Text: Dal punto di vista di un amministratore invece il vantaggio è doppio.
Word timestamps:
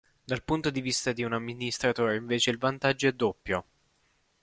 Dal 0.23 0.41
punto 0.43 0.71
di 0.71 0.81
vista 0.81 1.11
di 1.11 1.21
un 1.21 1.31
amministratore 1.31 2.15
invece 2.15 2.49
il 2.49 2.57
vantaggio 2.57 3.07
è 3.07 3.11
doppio. 3.11 3.65